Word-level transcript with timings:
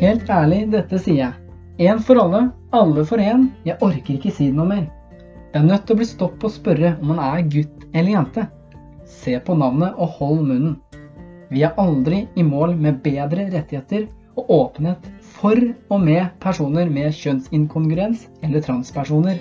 Helt 0.00 0.30
ærlig, 0.32 0.62
dette 0.72 0.96
sier 0.96 1.18
jeg. 1.18 1.32
Én 1.90 1.98
for 2.00 2.16
alle, 2.22 2.46
alle 2.72 3.02
for 3.04 3.20
én. 3.20 3.50
Jeg 3.68 3.76
orker 3.84 4.14
ikke 4.14 4.32
si 4.32 4.46
noe 4.48 4.64
mer. 4.70 4.86
Det 5.52 5.60
er 5.60 5.66
nødt 5.66 5.84
til 5.84 5.92
å 5.92 6.00
bli 6.00 6.06
stopp 6.08 6.46
og 6.46 6.54
spørre 6.54 6.94
om 7.02 7.10
man 7.12 7.20
er 7.20 7.42
gutt 7.52 7.84
eller 7.90 8.14
jente. 8.14 8.46
Se 9.04 9.34
på 9.44 9.58
navnet 9.60 10.00
og 10.00 10.16
hold 10.16 10.40
munnen. 10.48 10.78
Vi 11.52 11.66
er 11.66 11.76
aldri 11.82 12.22
i 12.32 12.46
mål 12.46 12.78
med 12.80 13.02
bedre 13.04 13.44
rettigheter 13.52 14.08
og 14.40 14.48
åpenhet 14.56 15.10
for 15.36 15.60
og 15.68 16.04
med 16.08 16.32
personer 16.40 16.88
med 16.88 17.12
kjønnsinkongruens 17.20 18.24
eller 18.40 18.64
transpersoner. 18.64 19.36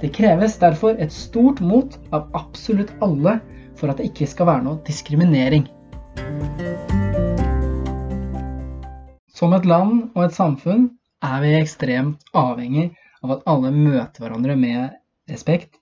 Det 0.00 0.14
kreves 0.16 0.56
derfor 0.62 0.96
et 0.96 1.12
stort 1.12 1.60
mot 1.60 2.00
av 2.16 2.30
absolutt 2.38 2.96
alle 3.04 3.42
for 3.76 3.92
at 3.92 4.00
det 4.00 4.08
ikke 4.08 4.32
skal 4.32 4.54
være 4.54 4.70
noe 4.70 4.80
diskriminering. 4.88 5.68
Som 9.36 9.52
et 9.52 9.66
land 9.68 10.14
og 10.14 10.22
et 10.24 10.36
samfunn 10.36 10.86
er 11.24 11.42
vi 11.42 11.56
ekstremt 11.58 12.22
avhengig 12.36 12.86
av 13.20 13.34
at 13.34 13.50
alle 13.52 13.72
møter 13.74 14.22
hverandre 14.22 14.56
med 14.56 14.94
respekt. 15.28 15.76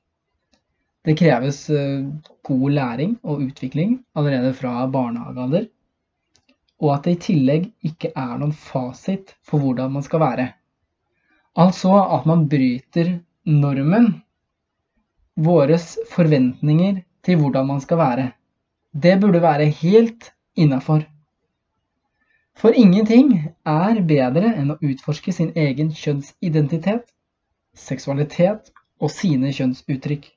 Det 1.04 1.14
kreves 1.20 1.68
eh, 1.70 2.02
god 2.48 2.66
læring 2.74 3.14
og 3.22 3.44
utvikling 3.44 3.98
allerede 4.18 4.54
fra 4.58 4.88
barnehagealder. 4.90 5.68
Og 6.82 6.94
at 6.96 7.06
det 7.06 7.14
i 7.14 7.22
tillegg 7.28 7.70
ikke 7.86 8.10
er 8.16 8.34
noen 8.40 8.56
fasit 8.56 9.36
for 9.46 9.62
hvordan 9.62 9.92
man 9.94 10.06
skal 10.06 10.24
være. 10.24 10.48
Altså 11.54 11.94
at 12.16 12.26
man 12.26 12.48
bryter 12.50 13.18
normen. 13.46 14.10
Våres 15.38 15.94
forventninger 16.10 17.04
til 17.22 17.38
hvordan 17.38 17.70
man 17.70 17.82
skal 17.84 18.02
være. 18.02 18.30
Det 18.90 19.20
burde 19.20 19.42
være 19.42 19.70
helt 19.82 20.32
innafor. 20.56 21.04
For 22.54 22.70
ingenting 22.70 23.32
er 23.66 23.98
bedre 24.06 24.52
enn 24.54 24.70
å 24.72 24.78
utforske 24.78 25.32
sin 25.34 25.50
egen 25.58 25.88
kjønnsidentitet, 25.90 27.08
seksualitet 27.74 28.70
og 29.02 29.10
sine 29.10 29.50
kjønnsuttrykk. 29.52 30.28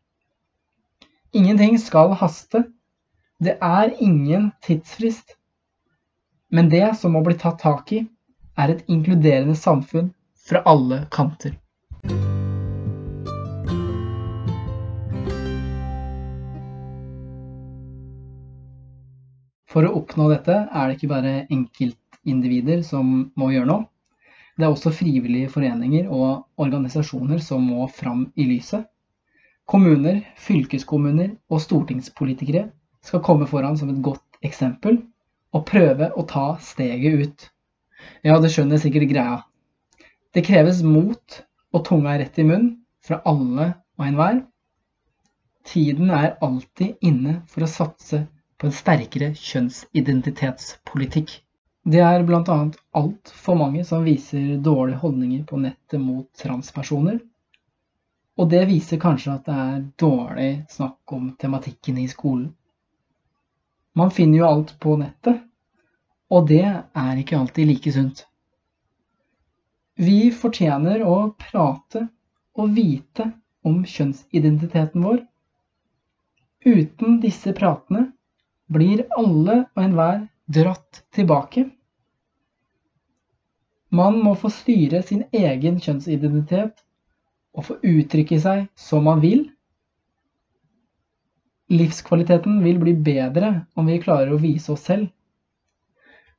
Ingenting 1.38 1.78
skal 1.78 2.16
haste. 2.18 2.64
Det 3.38 3.54
er 3.62 3.94
ingen 4.02 4.50
tidsfrist. 4.66 5.36
Men 6.50 6.72
det 6.74 6.88
som 6.98 7.14
må 7.14 7.22
bli 7.22 7.38
tatt 7.38 7.62
tak 7.62 7.94
i, 7.94 8.02
er 8.58 8.74
et 8.74 8.82
inkluderende 8.90 9.54
samfunn 9.56 10.10
fra 10.48 10.64
alle 10.66 11.04
kanter. 11.14 11.54
For 19.70 19.86
å 19.86 19.94
oppnå 20.00 20.32
dette 20.34 20.58
er 20.66 20.90
det 20.90 20.98
ikke 20.98 21.14
bare 21.14 21.38
enkelt 21.54 22.00
individer 22.30 22.84
som 22.86 23.32
må 23.40 23.52
gjøre 23.54 23.70
noe. 23.70 23.88
Det 24.58 24.66
er 24.66 24.74
også 24.74 24.94
frivillige 24.96 25.52
foreninger 25.54 26.08
og 26.10 26.48
organisasjoner 26.58 27.42
som 27.46 27.68
må 27.70 27.86
fram 27.94 28.26
i 28.36 28.48
lyset. 28.50 28.88
Kommuner, 29.68 30.24
fylkeskommuner 30.40 31.36
og 31.52 31.62
stortingspolitikere 31.62 32.70
skal 33.06 33.24
komme 33.26 33.48
foran 33.50 33.78
som 33.78 33.92
et 33.92 34.02
godt 34.02 34.40
eksempel 34.48 35.02
og 35.54 35.66
prøve 35.68 36.10
å 36.16 36.26
ta 36.28 36.48
steget 36.64 37.22
ut. 37.22 37.46
Ja, 38.26 38.38
det 38.42 38.52
skjønner 38.54 38.82
sikkert 38.82 39.12
greia. 39.12 39.42
Det 40.34 40.46
kreves 40.48 40.82
mot 40.86 41.42
og 41.74 41.86
tunga 41.88 42.18
rett 42.20 42.38
i 42.40 42.46
munnen 42.48 42.78
fra 43.04 43.22
alle 43.30 43.72
og 43.98 44.06
enhver. 44.08 44.42
Tiden 45.68 46.12
er 46.16 46.38
alltid 46.44 46.96
inne 47.04 47.42
for 47.52 47.66
å 47.66 47.70
satse 47.72 48.24
på 48.58 48.70
en 48.70 48.76
sterkere 48.76 49.34
kjønnsidentitetspolitikk. 49.38 51.34
Det 51.88 52.00
er 52.04 52.24
bl.a. 52.28 52.56
altfor 52.92 53.56
mange 53.56 53.86
som 53.88 54.04
viser 54.04 54.58
dårlige 54.60 55.00
holdninger 55.00 55.44
på 55.48 55.56
nettet 55.64 56.02
mot 56.04 56.28
transpersoner. 56.36 57.22
Og 58.36 58.50
det 58.52 58.66
viser 58.68 59.00
kanskje 59.00 59.38
at 59.38 59.46
det 59.48 59.56
er 59.56 59.86
dårlig 60.04 60.50
snakk 60.70 61.14
om 61.16 61.30
tematikken 61.40 62.02
i 62.02 62.10
skolen. 62.12 62.50
Man 63.96 64.12
finner 64.12 64.42
jo 64.42 64.50
alt 64.50 64.74
på 64.84 64.98
nettet, 65.00 65.40
og 66.28 66.50
det 66.52 66.66
er 66.68 67.22
ikke 67.22 67.40
alltid 67.40 67.72
like 67.72 67.96
sunt. 67.96 68.26
Vi 69.96 70.28
fortjener 70.36 71.08
å 71.08 71.16
prate 71.40 72.04
og 72.60 72.76
vite 72.76 73.30
om 73.64 73.80
kjønnsidentiteten 73.88 75.08
vår. 75.08 75.24
Uten 76.68 77.22
disse 77.24 77.56
pratene 77.56 78.10
blir 78.68 79.08
alle 79.16 79.62
og 79.72 79.84
enhver 79.88 80.28
dratt 80.52 81.06
tilbake 81.16 81.70
man 83.90 84.20
må 84.24 84.34
få 84.36 84.52
styre 84.52 85.02
sin 85.06 85.24
egen 85.36 85.80
kjønnsidentitet 85.84 86.84
og 87.58 87.68
få 87.70 87.78
uttrykke 87.82 88.40
seg 88.42 88.66
som 88.76 89.08
man 89.08 89.22
vil. 89.24 89.46
Livskvaliteten 91.72 92.62
vil 92.64 92.80
bli 92.80 92.94
bedre 92.94 93.54
om 93.76 93.88
vi 93.90 94.00
klarer 94.04 94.34
å 94.36 94.42
vise 94.42 94.72
oss 94.76 94.86
selv. 94.88 95.10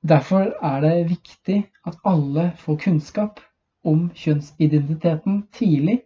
Derfor 0.00 0.53
er 0.62 0.81
det 0.84 1.09
viktig 1.10 1.62
at 1.88 1.98
alle 2.06 2.53
får 2.60 2.78
kunnskap 2.84 3.41
om 3.88 4.09
kjønnsidentiteten 4.15 5.42
tidlig, 5.53 6.03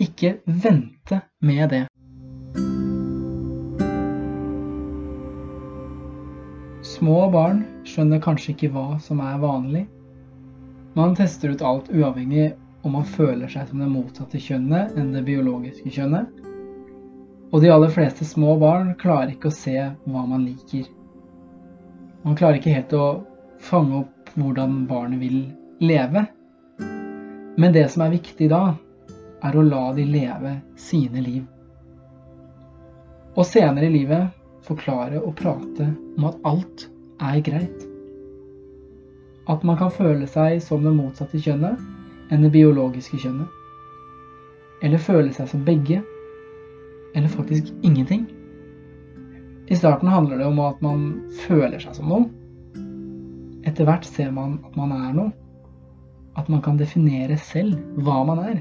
ikke 0.00 0.40
vente 0.44 1.20
med 1.38 1.68
det. 1.70 1.84
Små 6.84 7.28
barn 7.30 7.62
skjønner 7.86 8.20
kanskje 8.22 8.52
ikke 8.54 8.72
hva 8.74 8.98
som 9.02 9.22
er 9.22 9.38
vanlig, 9.42 9.86
man 10.94 11.14
tester 11.14 11.48
ut 11.48 11.62
alt 11.62 11.90
uavhengig 11.90 12.52
om 12.82 12.92
man 12.92 13.04
føler 13.04 13.48
seg 13.48 13.68
som 13.68 13.80
det 13.82 13.88
motsatte 13.90 14.38
kjønnet 14.38 14.94
enn 14.98 15.12
det 15.14 15.24
biologiske 15.26 15.90
kjønnet. 15.90 16.28
Og 17.54 17.62
de 17.62 17.70
aller 17.70 17.90
fleste 17.94 18.26
små 18.26 18.56
barn 18.60 18.92
klarer 19.00 19.32
ikke 19.32 19.50
å 19.50 19.56
se 19.56 19.76
hva 19.78 20.24
man 20.26 20.44
liker. 20.46 20.86
Man 22.24 22.36
klarer 22.38 22.58
ikke 22.58 22.74
helt 22.74 22.94
å 22.98 23.06
fange 23.62 24.02
opp 24.04 24.32
hvordan 24.34 24.84
barnet 24.90 25.22
vil 25.22 25.40
leve. 25.82 26.26
Men 27.56 27.74
det 27.74 27.86
som 27.92 28.04
er 28.04 28.14
viktig 28.14 28.50
da, 28.50 28.74
er 29.44 29.56
å 29.56 29.64
la 29.66 29.86
de 29.96 30.06
leve 30.08 30.54
sine 30.80 31.22
liv. 31.22 31.42
Og 33.34 33.46
senere 33.46 33.90
i 33.90 33.96
livet 33.96 34.30
forklare 34.66 35.20
og 35.20 35.34
prate 35.38 35.90
om 36.18 36.30
at 36.30 36.38
alt 36.48 36.86
er 37.22 37.42
greit. 37.44 37.93
At 39.48 39.64
man 39.64 39.76
kan 39.76 39.92
føle 39.92 40.26
seg 40.30 40.62
som 40.64 40.84
det 40.86 40.94
motsatte 40.96 41.40
kjønnet 41.40 42.32
enn 42.32 42.44
det 42.44 42.52
biologiske 42.54 43.20
kjønnet. 43.20 43.48
Eller 44.84 45.00
føle 45.00 45.32
seg 45.36 45.50
som 45.50 45.64
begge. 45.66 46.00
Eller 47.14 47.30
faktisk 47.30 47.70
ingenting. 47.82 48.26
I 49.68 49.76
starten 49.76 50.08
handler 50.08 50.40
det 50.40 50.46
om 50.48 50.60
at 50.60 50.80
man 50.84 51.04
føler 51.44 51.80
seg 51.80 51.96
som 51.96 52.10
noen. 52.10 52.28
Etter 53.64 53.88
hvert 53.88 54.04
ser 54.04 54.32
man 54.34 54.58
at 54.66 54.76
man 54.76 54.92
er 54.92 55.12
noe. 55.16 55.32
At 56.36 56.48
man 56.50 56.60
kan 56.64 56.80
definere 56.80 57.36
selv 57.40 57.78
hva 58.04 58.22
man 58.26 58.40
er. 58.42 58.58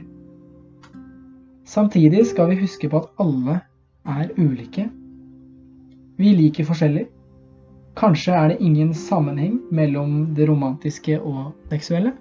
Samtidig 1.67 2.25
skal 2.29 2.51
vi 2.51 2.59
huske 2.61 2.89
på 2.91 3.00
at 3.01 3.09
alle 3.23 3.57
er 4.05 4.31
ulike. 4.38 4.89
Vi 6.19 6.35
liker 6.38 6.67
forskjellig. 6.67 7.07
Kanskje 7.93 8.33
er 8.33 8.47
det 8.49 8.61
ingen 8.65 8.93
sammenheng 8.97 9.59
mellom 9.71 10.33
det 10.33 10.47
romantiske 10.49 11.19
og 11.21 11.53
seksuelle? 11.69 12.15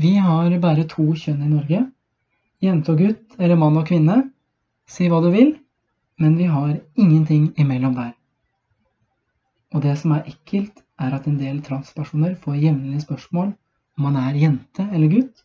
Vi 0.00 0.14
har 0.16 0.54
bare 0.62 0.86
to 0.88 1.10
kjønn 1.12 1.42
i 1.44 1.50
Norge. 1.50 1.80
Jente 2.64 2.94
og 2.94 3.02
gutt 3.02 3.36
eller 3.36 3.60
mann 3.60 3.76
og 3.76 3.84
kvinne. 3.90 4.22
Si 4.88 5.08
hva 5.12 5.20
du 5.20 5.28
vil, 5.34 5.52
men 6.20 6.38
vi 6.38 6.48
har 6.48 6.78
ingenting 6.96 7.50
imellom 7.60 7.92
der. 7.98 8.14
Og 9.74 9.84
det 9.84 9.98
som 10.00 10.16
er 10.16 10.24
ekkelt, 10.32 10.80
er 11.00 11.12
at 11.16 11.28
en 11.28 11.36
del 11.40 11.60
transpersoner 11.64 12.38
får 12.40 12.56
jevnlige 12.56 13.04
spørsmål 13.04 13.52
om 13.52 14.06
man 14.08 14.16
er 14.20 14.40
jente 14.40 14.88
eller 14.88 15.12
gutt. 15.12 15.44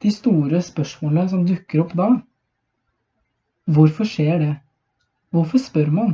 De 0.00 0.12
store 0.12 0.60
spørsmålene 0.64 1.28
som 1.32 1.44
dukker 1.48 1.84
opp 1.84 1.94
da, 1.96 2.08
Hvorfor 3.66 4.06
skjer 4.06 4.38
det? 4.38 4.54
Hvorfor 5.34 5.58
spør 5.58 5.90
man? 5.90 6.12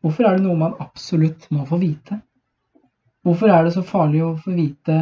Hvorfor 0.00 0.26
er 0.28 0.36
det 0.36 0.44
noe 0.44 0.58
man 0.60 0.76
absolutt 0.80 1.46
må 1.52 1.64
få 1.68 1.78
vite? 1.80 2.20
Hvorfor 3.24 3.52
er 3.52 3.64
det 3.64 3.74
så 3.74 3.82
farlig 3.84 4.22
å 4.24 4.36
få 4.40 4.52
vite 4.56 4.96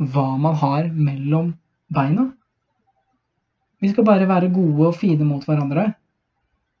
hva 0.00 0.26
man 0.40 0.56
har 0.60 0.88
mellom 0.92 1.54
beina? 1.92 2.30
Vi 3.80 3.92
skal 3.92 4.04
bare 4.04 4.28
være 4.28 4.52
gode 4.52 4.90
og 4.90 4.96
fine 4.96 5.24
mot 5.24 5.44
hverandre, 5.48 5.86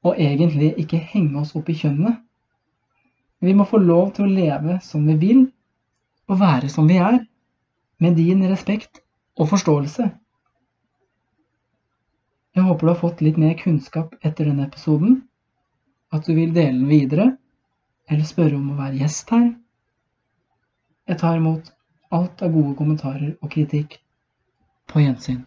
og 0.04 0.16
egentlig 0.20 0.74
ikke 0.80 1.00
henge 1.12 1.40
oss 1.40 1.54
opp 1.56 1.68
i 1.72 1.76
kjønnene. 1.76 2.18
Vi 3.40 3.54
må 3.56 3.64
få 3.68 3.80
lov 3.80 4.12
til 4.16 4.26
å 4.26 4.32
leve 4.32 4.78
som 4.84 5.06
vi 5.08 5.16
vil, 5.20 5.46
og 6.28 6.40
være 6.40 6.68
som 6.72 6.88
vi 6.88 6.98
er, 7.00 7.22
med 8.00 8.16
din 8.20 8.44
respekt 8.48 9.00
og 9.36 9.48
forståelse. 9.52 10.10
Håper 12.70 12.86
du 12.86 12.90
har 12.90 12.98
fått 13.00 13.20
litt 13.20 13.36
mer 13.36 13.54
kunnskap 13.58 14.12
etter 14.20 14.46
denne 14.46 14.68
episoden, 14.68 15.16
at 16.14 16.22
du 16.22 16.36
vil 16.36 16.52
dele 16.54 16.76
den 16.76 16.86
videre, 16.86 17.26
eller 18.06 18.28
spørre 18.28 18.60
om 18.60 18.68
å 18.70 18.78
være 18.78 19.00
gjest 19.02 19.34
her. 19.34 19.48
Jeg 21.10 21.18
tar 21.18 21.42
imot 21.42 21.74
alt 22.14 22.46
av 22.46 22.54
gode 22.54 22.78
kommentarer 22.78 23.34
og 23.40 23.50
kritikk. 23.50 23.98
På 24.86 25.02
gjensyn. 25.02 25.42